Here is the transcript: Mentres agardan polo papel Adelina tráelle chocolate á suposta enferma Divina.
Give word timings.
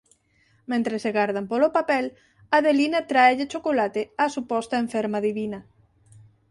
Mentres 0.71 1.03
agardan 1.09 1.45
polo 1.51 1.67
papel 1.77 2.05
Adelina 2.57 2.99
tráelle 3.11 3.49
chocolate 3.53 4.01
á 4.23 4.25
suposta 4.35 4.75
enferma 4.85 5.23
Divina. 5.27 5.59